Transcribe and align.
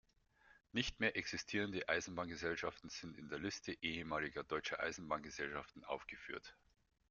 Nicht 0.71 0.99
mehr 0.99 1.15
existierende 1.15 1.87
Eisenbahngesellschaften 1.87 2.89
sind 2.89 3.15
in 3.19 3.29
der 3.29 3.37
Liste 3.37 3.73
ehemaliger 3.83 4.43
deutscher 4.43 4.79
Eisenbahngesellschaften 4.79 5.83
aufgeführt. 5.85 6.55